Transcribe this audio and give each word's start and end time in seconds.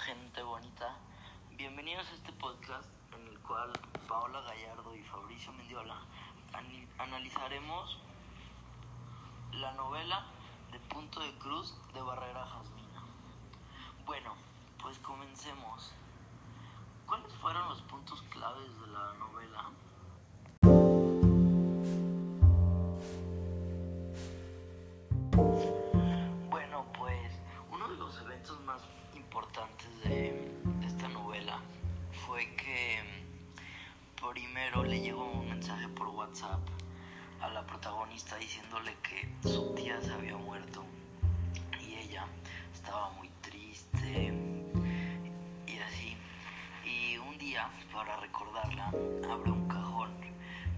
gente 0.00 0.42
bonita. 0.42 0.96
Bienvenidos 1.58 2.08
a 2.08 2.14
este 2.14 2.32
podcast 2.32 2.88
en 3.14 3.26
el 3.28 3.38
cual 3.40 3.70
Paola 4.08 4.40
Gallardo 4.40 4.96
y 4.96 5.02
Fabricio 5.02 5.52
Mendiola 5.52 6.00
analizaremos 6.98 7.98
la 9.52 9.72
novela 9.74 10.24
de 10.72 10.78
Punto 10.80 11.20
de 11.20 11.30
Cruz 11.38 11.74
de 11.92 12.00
Barrera 12.00 12.46
Jasmina. 12.46 13.02
Bueno, 14.06 14.34
pues 14.80 14.98
comencemos. 15.00 15.92
¿Cuáles 17.06 17.32
fueron 17.34 17.68
los 17.68 17.82
puntos 17.82 18.22
claves 18.30 18.80
de 18.80 18.86
la 18.86 19.12
novela? 19.14 19.70
Para 48.00 48.16
recordarla, 48.16 48.86
abre 49.30 49.50
un 49.50 49.68
cajón 49.68 50.10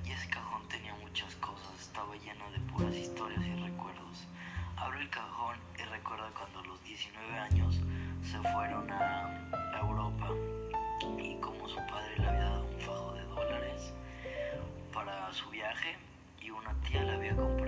y 0.05 0.11
ese 0.11 0.29
cajón 0.29 0.67
tenía 0.67 0.93
muchas 0.97 1.37
cosas, 1.37 1.71
estaba 1.79 2.17
lleno 2.17 2.51
de 2.51 2.59
puras 2.73 2.97
historias 2.97 3.41
y 3.47 3.55
recuerdos. 3.63 4.27
Abre 4.77 5.03
el 5.03 5.09
cajón 5.09 5.55
y 5.79 5.83
recuerda 5.85 6.29
cuando 6.37 6.59
a 6.59 6.65
los 6.65 6.83
19 6.83 7.39
años 7.39 7.81
se 8.25 8.39
fueron 8.51 8.91
a 8.91 9.79
Europa 9.81 10.31
y 11.17 11.37
como 11.37 11.69
su 11.69 11.77
padre 11.77 12.19
le 12.19 12.27
había 12.27 12.43
dado 12.43 12.65
un 12.65 12.81
fajo 12.81 13.13
de 13.13 13.23
dólares 13.23 13.93
para 14.93 15.33
su 15.33 15.49
viaje 15.51 15.95
y 16.41 16.51
una 16.51 16.75
tía 16.89 17.05
le 17.05 17.13
había 17.13 17.37
comprado 17.37 17.62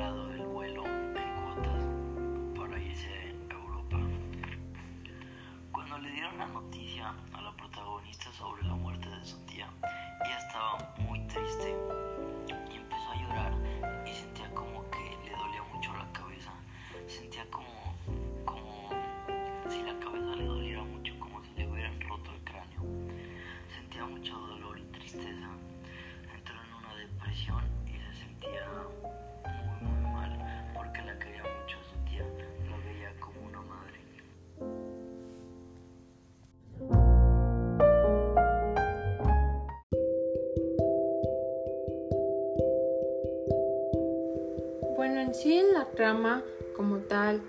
sí 45.44 45.58
en 45.58 45.74
la 45.74 45.84
trama 45.90 46.42
como 46.74 47.00
tal 47.00 47.42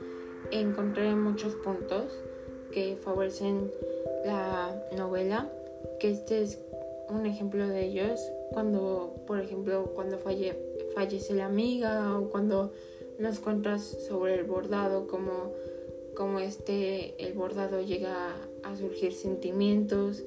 encontré 0.52 1.16
muchos 1.16 1.56
puntos 1.56 2.12
que 2.74 2.98
favorecen 3.02 3.72
la 4.26 4.84
novela, 4.98 5.50
que 6.02 6.12
este 6.12 6.42
es 6.42 6.60
un 7.08 7.26
ejemplo 7.26 7.66
de 7.70 7.86
ellos, 7.86 8.20
cuando, 8.52 9.16
por 9.26 9.40
ejemplo, 9.40 9.94
cuando 9.96 10.18
falle, 10.18 10.60
fallece 10.94 11.36
la 11.36 11.46
amiga 11.46 12.20
o 12.20 12.30
cuando 12.30 12.74
nos 13.18 13.40
cuentas 13.40 13.84
sobre 14.06 14.36
el 14.36 14.44
bordado, 14.44 15.08
como, 15.08 15.54
como 16.18 16.42
este, 16.42 17.16
el 17.26 17.32
bordado 17.32 17.80
llega 17.80 18.36
a 18.64 18.76
surgir 18.76 19.14
sentimientos, 19.14 20.22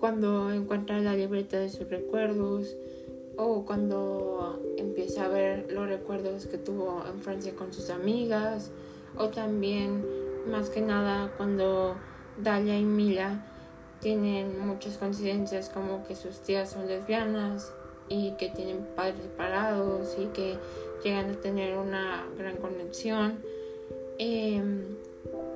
cuando 0.00 0.50
encuentra 0.50 0.98
la 0.98 1.14
libreta 1.14 1.60
de 1.60 1.68
sus 1.68 1.88
recuerdos, 1.88 2.74
o 3.36 3.64
cuando 3.64 4.60
empieza 4.76 5.26
a 5.26 5.28
ver 5.28 5.70
los 5.70 5.88
recuerdos 5.88 6.46
que 6.46 6.58
tuvo 6.58 7.02
en 7.06 7.20
Francia 7.20 7.54
con 7.54 7.72
sus 7.72 7.90
amigas, 7.90 8.70
o 9.16 9.28
también 9.28 10.04
más 10.50 10.70
que 10.70 10.80
nada 10.80 11.32
cuando 11.36 11.96
Dalia 12.42 12.78
y 12.78 12.84
Mila 12.84 13.44
tienen 14.00 14.58
muchas 14.58 14.98
coincidencias 14.98 15.68
como 15.68 16.06
que 16.06 16.14
sus 16.14 16.40
tías 16.40 16.70
son 16.70 16.86
lesbianas 16.86 17.72
y 18.08 18.32
que 18.32 18.50
tienen 18.50 18.86
padres 18.94 19.22
separados 19.22 20.16
y 20.18 20.26
que 20.26 20.58
llegan 21.02 21.30
a 21.30 21.40
tener 21.40 21.76
una 21.76 22.24
gran 22.38 22.56
conexión. 22.56 23.38
Eh, 24.18 24.62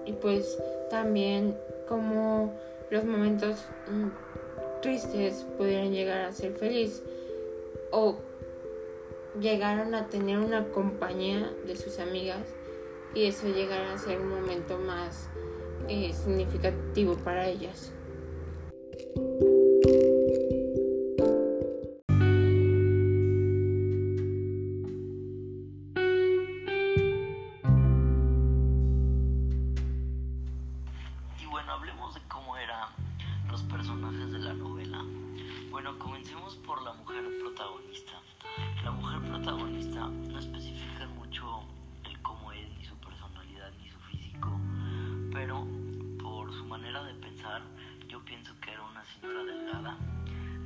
y 0.07 0.13
pues 0.15 0.59
también 0.91 1.57
como 1.89 2.53
los 2.91 3.05
momentos 3.05 3.57
mm, 3.91 4.81
tristes 4.83 5.47
pudieron 5.57 5.93
llegar 5.93 6.23
a 6.23 6.33
ser 6.33 6.53
felices 6.53 7.03
o 7.91 8.17
llegaron 9.41 9.95
a 9.95 10.09
tener 10.09 10.39
una 10.39 10.69
compañía 10.71 11.53
de 11.67 11.77
sus 11.77 11.99
amigas 11.99 12.47
y 13.15 13.25
eso 13.25 13.49
llegará 13.49 13.93
a 13.93 13.99
ser 13.99 14.21
un 14.21 14.29
momento 14.29 14.79
más 14.79 15.29
eh, 15.89 16.13
significativo 16.13 17.17
para 17.17 17.49
ellas. 17.49 17.93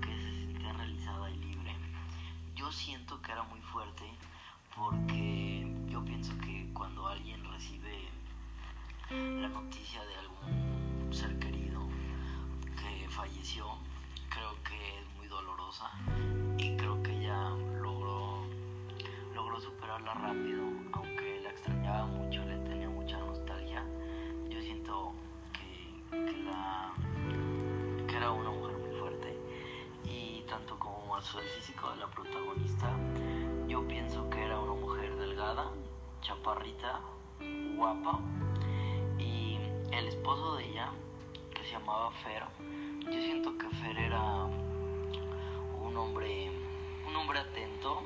Que 0.00 0.16
se 0.16 0.40
sentía 0.40 0.72
realizada 0.72 1.30
y 1.30 1.36
libre. 1.36 1.74
Yo 2.54 2.72
siento 2.72 3.20
que 3.20 3.32
era 3.32 3.42
muy 3.44 3.60
fuerte 3.60 4.04
porque 4.74 5.70
yo 5.88 6.02
pienso 6.04 6.32
que 6.38 6.70
cuando 6.72 7.06
alguien 7.06 7.44
recibe 7.44 8.08
la 9.10 9.48
noticia 9.48 10.00
de 10.06 10.14
algún 10.16 11.12
ser 11.12 11.38
querido 11.38 11.86
que 12.64 13.08
falleció, 13.10 13.66
creo 14.30 14.54
que 14.64 14.98
es 15.00 15.16
muy 15.16 15.26
dolorosa 15.28 15.90
y 16.56 16.74
creo 16.76 17.02
que 17.02 17.12
ella 17.12 17.50
logró, 17.82 18.46
logró 19.34 19.60
superarla 19.60 20.14
rápido, 20.14 20.64
aunque 20.94 21.40
la 21.42 21.50
extrañaba 21.50 22.06
mucho, 22.06 22.43
tanto 30.54 30.78
como 30.78 31.16
el 31.16 31.22
físico 31.24 31.90
de 31.90 31.96
la 31.96 32.06
protagonista, 32.06 32.88
yo 33.66 33.84
pienso 33.88 34.30
que 34.30 34.40
era 34.40 34.60
una 34.60 34.74
mujer 34.80 35.16
delgada, 35.16 35.68
chaparrita, 36.20 37.00
guapa. 37.76 38.20
Y 39.18 39.58
el 39.90 40.06
esposo 40.06 40.54
de 40.54 40.70
ella, 40.70 40.92
que 41.52 41.64
se 41.64 41.72
llamaba 41.72 42.12
Fer, 42.22 42.44
yo 43.04 43.20
siento 43.20 43.58
que 43.58 43.68
Fer 43.68 43.98
era 43.98 44.44
un 44.44 45.96
hombre, 45.96 46.52
un 47.08 47.16
hombre 47.16 47.40
atento, 47.40 48.04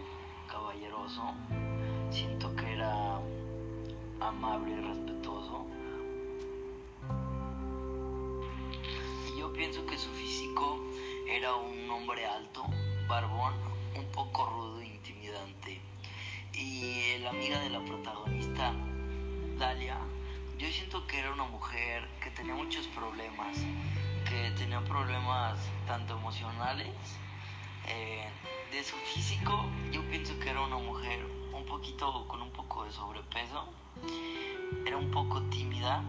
caballeroso, 0.50 1.34
siento 2.08 2.56
que 2.56 2.72
era 2.72 3.20
amable 4.20 4.72
y 4.72 4.80
respetuoso. 4.80 5.66
Pienso 9.58 9.84
que 9.86 9.98
su 9.98 10.08
físico 10.10 10.78
era 11.28 11.52
un 11.56 11.90
hombre 11.90 12.24
alto, 12.24 12.64
barbón, 13.08 13.54
un 13.96 14.04
poco 14.12 14.46
rudo 14.46 14.80
e 14.80 14.86
intimidante. 14.86 15.80
Y 16.52 17.18
la 17.18 17.30
amiga 17.30 17.58
de 17.58 17.70
la 17.70 17.84
protagonista, 17.84 18.72
Dalia, 19.58 19.98
yo 20.58 20.68
siento 20.68 21.04
que 21.08 21.18
era 21.18 21.32
una 21.32 21.42
mujer 21.42 22.08
que 22.22 22.30
tenía 22.30 22.54
muchos 22.54 22.86
problemas, 22.86 23.58
que 24.28 24.52
tenía 24.52 24.80
problemas 24.84 25.58
tanto 25.88 26.16
emocionales, 26.16 26.94
eh, 27.88 28.28
de 28.70 28.84
su 28.84 28.94
físico, 29.12 29.68
yo 29.90 30.08
pienso 30.08 30.38
que 30.38 30.50
era 30.50 30.60
una 30.60 30.78
mujer 30.78 31.18
un 31.52 31.66
poquito 31.66 32.28
con 32.28 32.42
un 32.42 32.52
poco 32.52 32.84
de 32.84 32.92
sobrepeso, 32.92 33.64
era 34.86 34.96
un 34.96 35.10
poco 35.10 35.42
tímida 35.50 36.04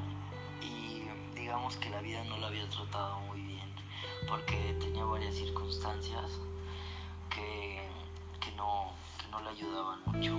digamos 1.50 1.78
que 1.78 1.90
la 1.90 2.00
vida 2.02 2.24
no 2.26 2.38
la 2.38 2.46
había 2.46 2.70
tratado 2.70 3.22
muy 3.22 3.42
bien 3.42 3.68
porque 4.28 4.78
tenía 4.80 5.04
varias 5.04 5.34
circunstancias 5.34 6.40
que, 7.28 7.82
que, 8.40 8.52
no, 8.56 8.92
que 9.18 9.28
no 9.32 9.42
le 9.42 9.50
ayudaban 9.50 10.00
mucho. 10.06 10.38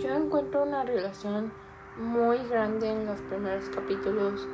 Yo 0.00 0.16
encuentro 0.16 0.64
una 0.64 0.82
relación 0.82 1.52
muy 1.96 2.38
grande 2.48 2.90
en 2.90 3.06
los 3.06 3.20
primeros 3.20 3.68
capítulos 3.68 4.48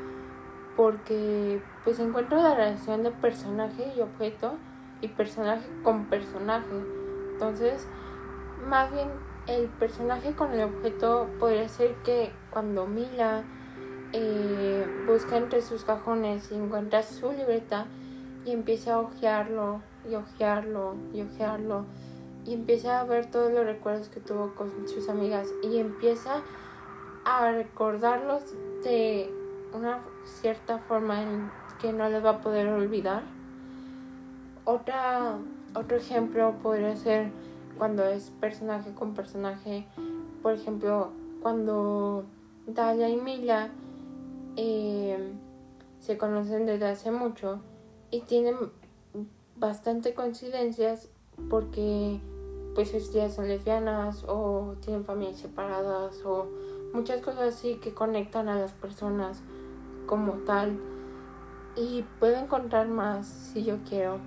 porque 0.77 1.63
pues 1.85 1.99
encuentro 2.01 2.43
la 2.43 2.55
relación 2.55 3.03
de 3.03 3.13
personaje 3.13 3.95
y 3.97 4.01
objeto 4.03 4.59
y 5.01 5.09
personaje 5.09 5.67
con 5.83 6.05
personaje. 6.05 7.00
Entonces, 7.41 7.87
más 8.69 8.93
bien 8.93 9.09
el 9.47 9.69
personaje 9.69 10.35
con 10.35 10.53
el 10.53 10.65
objeto 10.65 11.27
podría 11.39 11.71
ser 11.71 11.95
que 12.05 12.31
cuando 12.51 12.87
Mila 12.87 13.45
eh, 14.13 14.87
busca 15.07 15.39
entre 15.39 15.63
sus 15.63 15.85
cajones 15.85 16.53
y 16.53 16.57
encuentra 16.57 17.03
su 17.03 17.33
libreta 17.33 17.87
y 18.45 18.51
empieza 18.51 18.95
a 18.95 18.99
ojearlo 19.01 19.81
y 20.07 20.17
ojearlo 20.17 20.97
y 21.15 21.23
ojearlo 21.23 21.87
y 22.45 22.53
empieza 22.53 23.01
a 23.01 23.05
ver 23.05 23.31
todos 23.31 23.51
los 23.51 23.65
recuerdos 23.65 24.11
que 24.11 24.21
tuvo 24.21 24.55
con 24.55 24.87
sus 24.87 25.09
amigas 25.09 25.49
y 25.63 25.79
empieza 25.79 26.43
a 27.25 27.53
recordarlos 27.53 28.43
de 28.85 29.33
una 29.73 30.01
cierta 30.27 30.79
forma 30.79 31.23
en 31.23 31.51
que 31.81 31.95
no 31.95 32.07
les 32.11 32.23
va 32.23 32.31
a 32.31 32.41
poder 32.43 32.69
olvidar. 32.69 33.23
Otra, 34.67 35.39
otro 35.75 35.97
ejemplo 35.97 36.55
podría 36.63 36.97
ser 36.97 37.31
cuando 37.79 38.05
es 38.05 38.31
personaje 38.41 38.93
con 38.93 39.15
personaje. 39.15 39.87
Por 40.43 40.55
ejemplo, 40.55 41.11
cuando 41.43 42.25
Dalia 42.67 43.09
y 43.09 43.17
Mila 43.17 43.71
eh, 44.57 45.33
se 45.99 46.19
conocen 46.19 46.67
desde 46.67 46.87
hace 46.87 47.11
mucho 47.11 47.61
y 48.11 48.21
tienen 48.23 48.57
bastante 49.57 50.15
coincidencias 50.15 51.09
porque 51.49 52.21
pues 52.75 52.91
sus 52.91 53.13
días 53.13 53.35
son 53.35 53.49
lesbianas 53.49 54.25
o 54.27 54.75
tienen 54.81 55.05
familias 55.05 55.39
separadas 55.39 56.25
o 56.25 56.47
muchas 56.95 57.21
cosas 57.21 57.55
así 57.55 57.77
que 57.77 57.93
conectan 57.93 58.49
a 58.49 58.57
las 58.57 58.73
personas 58.73 59.43
como 60.07 60.33
tal 60.45 60.79
y 61.77 62.05
puedo 62.19 62.37
encontrar 62.37 62.89
más 62.89 63.27
si 63.27 63.65
yo 63.65 63.79
quiero 63.89 64.19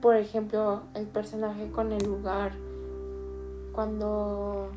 por 0.00 0.16
ejemplo 0.16 0.82
el 0.94 1.06
personaje 1.06 1.70
con 1.70 1.92
el 1.92 2.04
lugar 2.04 2.52
cuando 3.72 4.70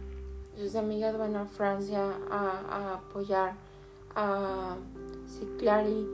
sus 0.58 0.76
amigas 0.76 1.18
van 1.18 1.36
a 1.36 1.46
Francia 1.46 2.12
a, 2.30 2.96
apoyar 2.96 3.54
a 4.16 4.76
Ciclari 5.28 6.08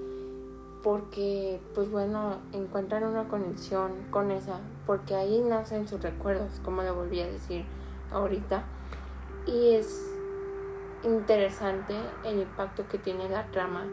porque 0.84 1.60
pues 1.76 1.92
bueno 1.92 2.38
encuentran 2.54 3.04
una 3.04 3.28
conexión 3.28 3.92
con 4.12 4.32
esa 4.32 4.60
porque 4.86 5.16
ahí 5.16 5.42
nacen 5.42 5.88
sus 5.88 6.02
recuerdos 6.02 6.62
como 6.64 6.82
le 6.84 6.92
volví 6.92 7.20
a 7.20 7.28
decir 7.28 7.66
ahorita. 8.12 8.64
Y 9.46 9.76
es 9.76 10.06
interesante 11.04 11.96
el 12.26 12.40
impacto 12.40 12.88
que 12.88 12.98
tiene 12.98 13.30
la 13.30 13.50
trama 13.52 13.86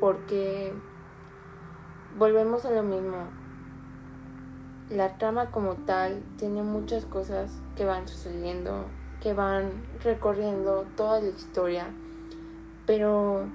porque 0.00 0.72
volvemos 2.18 2.64
a 2.64 2.70
lo 2.70 2.82
mismo 2.82 3.41
la 4.94 5.16
trama 5.16 5.50
como 5.50 5.74
tal 5.74 6.22
tiene 6.36 6.62
muchas 6.62 7.04
cosas 7.06 7.50
que 7.76 7.84
van 7.84 8.06
sucediendo, 8.06 8.86
que 9.20 9.32
van 9.32 9.70
recorriendo 10.02 10.86
toda 10.96 11.20
la 11.20 11.28
historia, 11.28 11.86
pero 12.86 13.46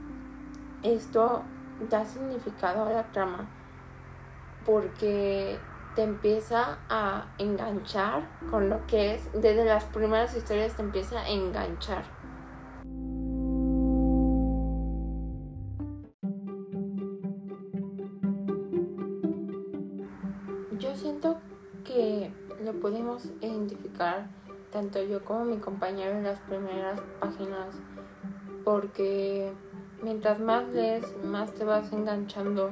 esto 0.84 1.44
da 1.90 2.06
significado 2.06 2.86
a 2.86 2.92
la 2.92 3.12
trama 3.12 3.48
porque 4.66 5.60
te 5.96 6.04
empieza 6.04 6.78
a 6.90 7.26
enganchar 7.38 8.28
con 8.50 8.70
lo 8.70 8.86
que 8.88 9.16
es, 9.16 9.30
desde 9.34 9.66
las 9.66 9.84
primeras 9.86 10.36
historias 10.36 10.76
te 10.76 10.82
empieza 10.82 11.22
a 11.22 11.30
enganchar. 11.30 12.17
Tanto 24.72 25.02
yo 25.02 25.24
como 25.26 25.46
mi 25.46 25.58
compañero 25.58 26.12
en 26.12 26.24
las 26.24 26.40
primeras 26.42 27.00
páginas 27.20 27.76
porque 28.64 29.52
mientras 30.04 30.40
más 30.40 30.68
lees 30.70 31.06
más 31.24 31.54
te 31.54 31.64
vas 31.64 31.92
enganchando 31.92 32.72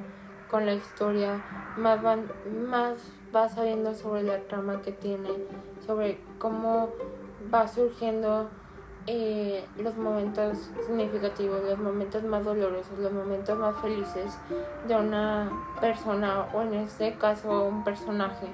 con 0.50 0.66
la 0.66 0.74
historia 0.74 1.44
más 1.78 2.02
van, 2.02 2.32
más 2.68 2.98
vas 3.32 3.56
sabiendo 3.56 3.94
sobre 3.94 4.24
la 4.24 4.40
trama 4.42 4.82
que 4.82 4.92
tiene 4.92 5.30
sobre 5.86 6.20
cómo 6.38 6.90
va 7.54 7.68
surgiendo 7.68 8.50
eh, 9.08 9.64
los 9.78 9.96
momentos 9.98 10.72
significativos, 10.88 11.64
los 11.64 11.78
momentos 11.78 12.24
más 12.24 12.44
dolorosos, 12.44 12.98
los 12.98 13.12
momentos 13.12 13.58
más 13.58 13.76
felices 13.80 14.36
de 14.88 14.96
una 14.96 15.52
persona 15.80 16.48
o 16.54 16.64
en 16.64 16.74
este 16.74 17.16
caso 17.16 17.66
un 17.66 17.84
personaje. 17.84 18.48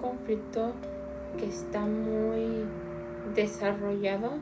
Conflicto 0.00 0.72
que 1.38 1.46
está 1.46 1.80
muy 1.80 2.66
desarrollado 3.34 4.38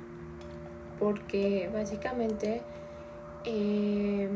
porque 0.98 1.70
básicamente 1.72 2.62
eh, 3.44 4.28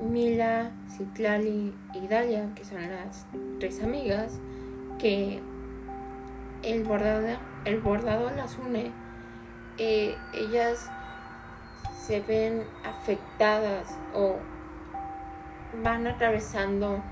Mila, 0.00 0.70
Citlali 0.96 1.74
y 1.94 2.06
Dalia, 2.06 2.50
que 2.54 2.64
son 2.64 2.80
las 2.82 3.26
tres 3.58 3.82
amigas, 3.82 4.38
que 4.98 5.40
el 6.62 6.84
bordado, 6.84 7.38
el 7.64 7.80
bordado 7.80 8.30
las 8.30 8.58
une, 8.58 8.92
eh, 9.78 10.14
ellas 10.34 10.90
se 12.06 12.20
ven 12.20 12.64
afectadas 12.84 13.96
o 14.14 14.36
van 15.82 16.06
atravesando 16.06 17.02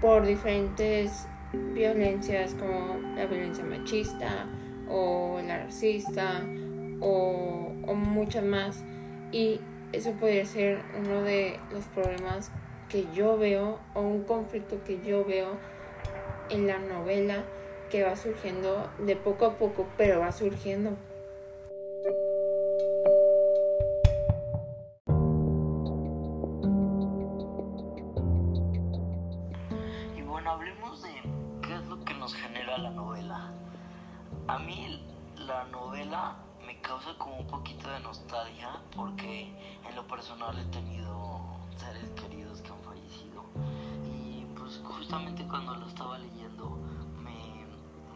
por 0.00 0.24
diferentes 0.24 1.26
violencias 1.52 2.54
como 2.54 2.98
la 3.16 3.26
violencia 3.26 3.64
machista 3.64 4.46
o 4.88 5.40
la 5.46 5.64
racista 5.64 6.42
o, 7.00 7.72
muchas 7.94 8.44
más 8.44 8.84
y 9.32 9.60
eso 9.92 10.12
podría 10.12 10.44
ser 10.44 10.80
uno 10.98 11.22
de 11.22 11.58
los 11.72 11.84
problemas 11.86 12.52
que 12.88 13.06
yo 13.14 13.36
veo 13.36 13.80
o 13.94 14.00
un 14.00 14.22
conflicto 14.22 14.82
que 14.84 15.00
yo 15.04 15.24
veo 15.24 15.58
en 16.50 16.66
la 16.66 16.78
novela 16.78 17.44
que 17.90 18.04
va 18.04 18.14
surgiendo 18.14 18.88
de 18.98 19.16
poco 19.16 19.46
a 19.46 19.58
poco, 19.58 19.86
pero 19.96 20.20
va 20.20 20.30
surgiendo. 20.30 20.96
A 34.50 34.58
mí 34.58 35.00
la 35.46 35.62
novela 35.66 36.34
me 36.66 36.80
causa 36.80 37.16
como 37.18 37.38
un 37.38 37.46
poquito 37.46 37.88
de 37.88 38.00
nostalgia 38.00 38.82
porque 38.96 39.42
en 39.88 39.94
lo 39.94 40.04
personal 40.08 40.58
he 40.58 40.64
tenido 40.72 41.40
seres 41.76 42.10
queridos 42.20 42.60
que 42.60 42.72
han 42.72 42.82
fallecido 42.82 43.44
y 44.12 44.44
pues 44.58 44.80
justamente 44.82 45.46
cuando 45.46 45.76
lo 45.76 45.86
estaba 45.86 46.18
leyendo 46.18 46.76
me, 47.22 47.64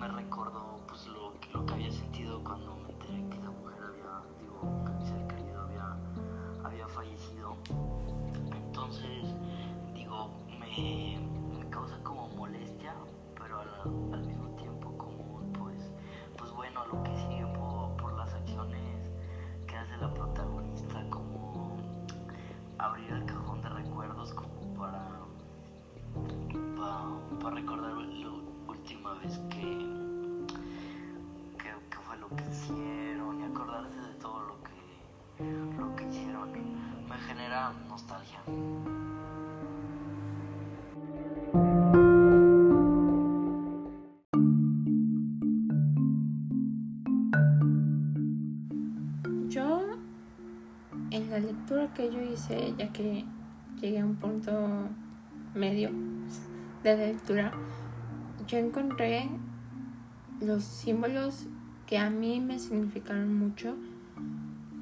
me 0.00 0.08
recordó 0.08 0.80
pues 0.88 1.06
lo, 1.06 1.34
lo, 1.52 1.66
que 1.66 1.74
había 1.74 1.92
sentido 1.92 2.42
cuando 2.42 2.74
me 2.78 2.90
enteré 2.90 3.28
que 3.30 3.38
la 3.38 3.50
mujer 3.52 3.78
había, 3.90 4.22
digo, 4.40 4.84
que 4.84 4.90
mi 4.90 5.06
ser 5.06 5.26
querido 5.28 5.62
había, 5.62 5.96
había 6.64 6.88
fallecido. 6.88 7.56
Entonces, 8.56 9.24
digo, 9.94 10.30
me, 10.58 11.23
abrir 22.94 23.10
el 23.10 23.24
cajón 23.24 23.60
de 23.60 23.68
recuerdos 23.70 24.32
como 24.34 24.74
para, 24.78 25.04
para, 27.40 27.54
recordar 27.56 27.90
la 27.92 28.28
última 28.68 29.14
vez 29.14 29.38
que, 29.50 29.62
que, 31.58 31.70
que, 31.90 31.98
fue 32.06 32.16
lo 32.18 32.28
que 32.28 32.44
hicieron 32.44 33.40
y 33.40 33.44
acordarse 33.44 34.00
de 34.00 34.14
todo 34.20 34.40
lo 34.40 34.56
que, 34.62 35.76
lo 35.76 35.96
que 35.96 36.08
hicieron. 36.08 36.52
Me 37.08 37.16
genera 37.26 37.72
nostalgia. 37.88 38.40
Lectura 51.64 51.94
que 51.94 52.10
yo 52.12 52.20
hice, 52.20 52.74
ya 52.76 52.92
que 52.92 53.24
llegué 53.80 53.98
a 53.98 54.04
un 54.04 54.16
punto 54.16 54.52
medio 55.54 55.90
de 56.82 56.94
lectura, 56.94 57.52
yo 58.46 58.58
encontré 58.58 59.30
los 60.42 60.62
símbolos 60.62 61.46
que 61.86 61.96
a 61.96 62.10
mí 62.10 62.38
me 62.40 62.58
significaron 62.58 63.34
mucho, 63.38 63.76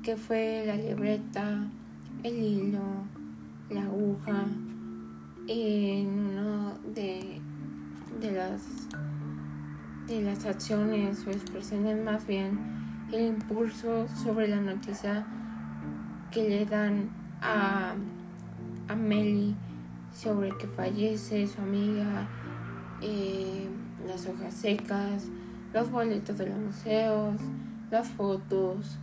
que 0.03 0.17
fue 0.17 0.65
la 0.67 0.75
libreta, 0.75 1.69
el 2.25 2.43
hilo, 2.43 2.83
la 3.71 3.85
aguja, 3.85 4.45
en 5.47 6.09
uno 6.09 6.79
de, 6.95 7.41
de 8.21 8.33
las 8.33 8.89
de 10.09 10.21
las 10.21 10.45
acciones 10.47 11.25
o 11.29 11.31
expresiones 11.31 12.05
más 12.05 12.27
bien 12.27 12.59
el 13.13 13.21
impulso 13.27 14.09
sobre 14.09 14.49
la 14.49 14.61
noticia 14.61 15.25
que 16.33 16.49
le 16.49 16.65
dan 16.65 17.11
a, 17.43 17.95
a 18.89 18.97
Meli 18.97 19.55
sobre 20.13 20.57
que 20.57 20.67
fallece 20.67 21.47
su 21.47 21.61
amiga, 21.61 22.27
eh, 23.03 23.69
las 24.07 24.27
hojas 24.27 24.55
secas, 24.55 25.29
los 25.75 25.91
boletos 25.91 26.39
de 26.39 26.47
los 26.47 26.59
museos, 26.59 27.37
las 27.91 28.09
fotos 28.09 28.99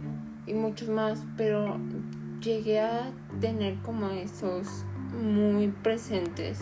y 0.48 0.53
muchos 0.53 0.89
más, 0.89 1.24
pero 1.38 1.77
llegué 2.41 2.79
a 2.79 3.12
tener 3.39 3.77
como 3.81 4.09
esos 4.09 4.86
muy 5.13 5.67
presentes 5.67 6.59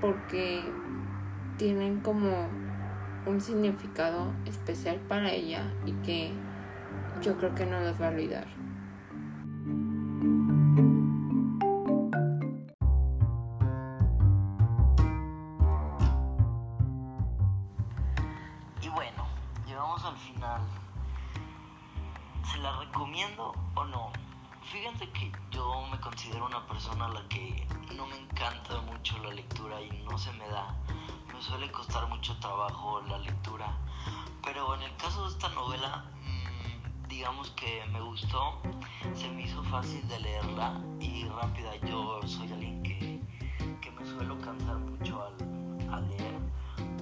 porque 0.00 0.62
tienen 1.56 2.00
como 2.00 2.48
un 3.26 3.40
significado 3.40 4.32
especial 4.46 4.96
para 5.08 5.32
ella 5.32 5.62
y 5.86 5.92
que 6.04 6.32
yo 7.22 7.36
creo 7.38 7.54
que 7.54 7.66
no 7.66 7.80
los 7.80 8.00
va 8.00 8.08
a 8.08 8.10
olvidar. 8.10 8.67
Persona 26.66 27.06
a 27.06 27.08
la 27.08 27.28
que 27.28 27.66
no 27.94 28.06
me 28.06 28.16
encanta 28.16 28.80
mucho 28.82 29.18
la 29.18 29.32
lectura 29.32 29.80
y 29.80 29.90
no 30.08 30.16
se 30.18 30.32
me 30.32 30.48
da. 30.48 30.74
Me 31.32 31.42
suele 31.42 31.70
costar 31.70 32.08
mucho 32.08 32.38
trabajo 32.38 33.00
la 33.02 33.18
lectura. 33.18 33.76
Pero 34.44 34.74
en 34.74 34.82
el 34.82 34.96
caso 34.96 35.24
de 35.24 35.30
esta 35.30 35.48
novela, 35.50 36.04
mmm, 36.22 37.08
digamos 37.08 37.50
que 37.50 37.84
me 37.92 38.00
gustó. 38.00 38.60
Se 39.14 39.28
me 39.30 39.42
hizo 39.42 39.62
fácil 39.64 40.06
de 40.08 40.18
leerla 40.20 40.80
y 41.00 41.24
rápida. 41.26 41.76
Yo 41.86 42.20
soy 42.26 42.50
alguien 42.52 42.82
que, 42.82 43.20
que 43.80 43.90
me 43.90 44.04
suelo 44.06 44.38
cansar 44.40 44.78
mucho 44.78 45.22
al, 45.90 46.08
leer. 46.08 46.38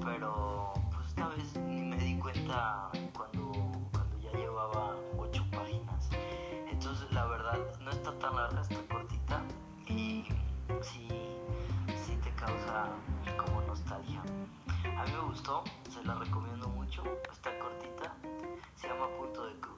Pero 0.04 0.72
pues 0.92 1.08
esta 1.08 1.28
vez 1.28 1.56
ni 1.56 1.82
me 1.82 1.96
di 1.96 2.18
cuenta 2.18 2.90
cuando, 3.14 3.52
cuando 3.92 4.18
ya 4.20 4.32
llevaba 4.32 4.94
ocho 5.18 5.44
páginas. 5.50 6.08
Entonces 6.70 7.10
la 7.12 7.26
verdad 7.26 7.58
no 7.80 7.90
está 7.90 8.12
tan 8.18 8.36
larga, 8.36 8.62
causa 12.86 13.36
como 13.36 13.60
nostalgia. 13.62 14.22
A 14.84 15.04
mí 15.04 15.12
me 15.12 15.20
gustó, 15.28 15.64
se 15.90 16.04
la 16.04 16.14
recomiendo 16.14 16.68
mucho, 16.68 17.02
está 17.30 17.50
cortita, 17.58 18.14
se 18.74 18.88
llama 18.88 19.08
Punto 19.18 19.46
de 19.46 19.54
Cruz. 19.60 19.75